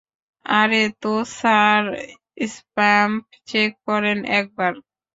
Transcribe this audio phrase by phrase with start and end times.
[0.45, 1.83] আরে তো sir,
[2.47, 3.09] spam
[3.49, 4.73] check করেন একবার।